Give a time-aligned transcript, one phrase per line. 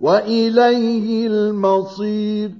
[0.00, 2.50] وإليه المصير.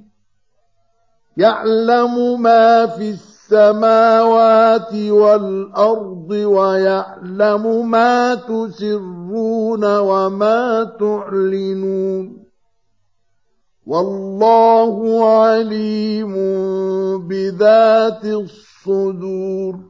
[1.37, 12.45] يعلم ما في السماوات والأرض ويعلم ما تسرون وما تعلنون.
[13.87, 16.35] والله عليم
[17.29, 19.81] بذات الصدور.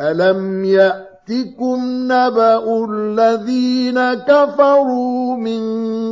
[0.00, 1.80] ألم يأت يأتكم
[2.12, 5.62] نبأ الذين كفروا من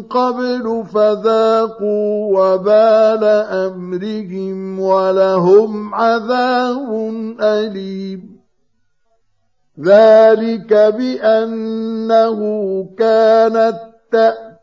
[0.03, 8.41] قبل فذاقوا وبال أمرهم ولهم عذاب أليم.
[9.81, 12.41] ذلك بأنه
[12.99, 13.81] كانت
[14.13, 14.50] تأتي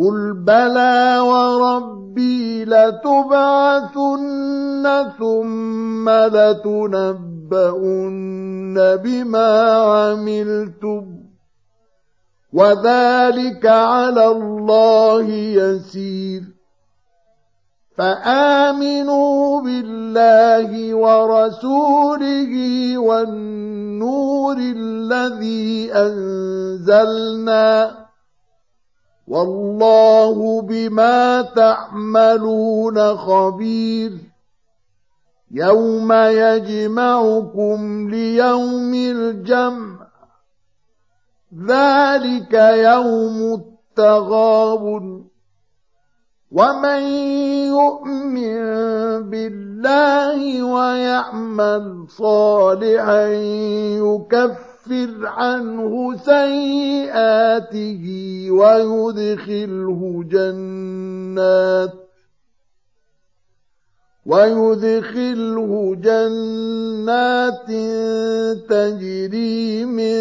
[0.00, 4.04] قل بلى وربي لتبعثن
[5.18, 7.50] ثم لتنبؤن
[8.96, 11.20] بما عملتم
[12.52, 16.42] وذلك على الله يسير
[17.96, 22.52] فامنوا بالله ورسوله
[22.98, 27.60] والنور الذي انزلنا
[29.30, 34.12] والله بما تعملون خبير.
[35.50, 40.06] يوم يجمعكم ليوم الجمع.
[41.66, 44.84] ذلك يوم التغاب
[46.50, 47.02] ومن
[47.70, 48.60] يؤمن
[49.30, 53.26] بالله ويعمل صالحا
[54.02, 58.04] يكفر يكفر عنه سيئاته
[58.50, 61.92] ويدخله جنات
[64.26, 67.66] ويدخله جنات
[68.70, 70.20] تجري من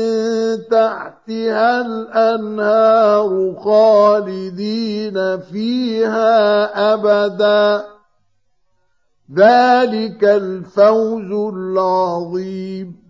[0.71, 7.85] تحتها الأنهار خالدين فيها أبدا.
[9.35, 13.08] ذلك الفوز العظيم.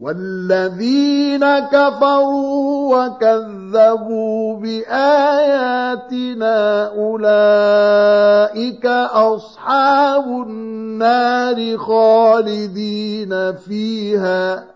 [0.00, 6.56] والذين كفروا وكذبوا بآياتنا
[6.88, 14.66] أولئك أصحاب النار خالدين فيها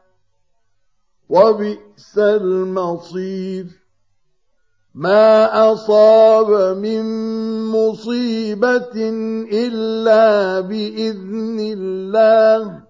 [1.28, 3.66] وبئس المصير.
[4.94, 7.04] ما أصاب من
[7.66, 8.96] مصيبة
[9.52, 12.89] إلا بإذن الله.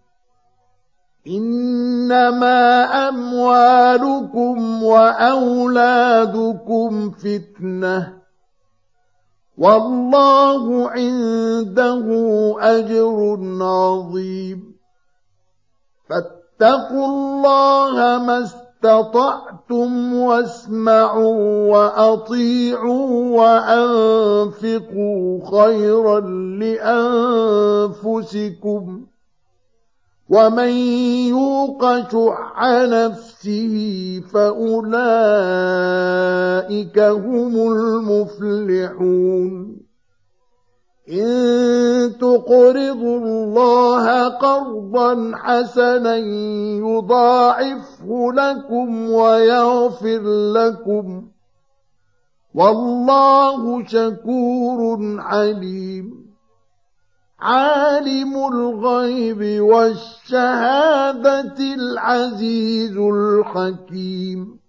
[1.27, 6.31] انما اموالكم واولادكم
[7.11, 8.12] فتنه
[9.59, 12.06] والله عنده
[12.61, 14.73] اجر عظيم
[16.09, 18.47] فاتقوا الله ما
[18.82, 26.20] استطعتم واسمعوا وأطيعوا وأنفقوا خيرا
[28.00, 29.06] لأنفسكم
[30.29, 30.69] ومن
[31.29, 33.76] يوق شح نفسه
[34.32, 34.99] فأولئك
[36.99, 39.43] هم المفلحون
[41.09, 46.17] إن تقرضوا الله قرضا حسنا
[46.79, 51.29] يضاعفه لكم ويغفر لكم.
[52.55, 56.33] والله شكور عليم.
[57.41, 64.62] عالم الغيب والشهادة العزيز الحكيم.